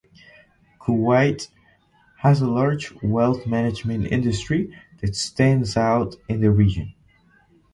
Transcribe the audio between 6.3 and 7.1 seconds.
the region.